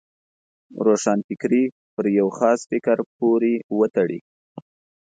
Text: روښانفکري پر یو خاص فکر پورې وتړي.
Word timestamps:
روښانفکري 0.85 1.63
پر 1.93 2.05
یو 2.19 2.27
خاص 2.37 2.59
فکر 2.71 2.97
پورې 3.17 3.53
وتړي. 3.77 4.19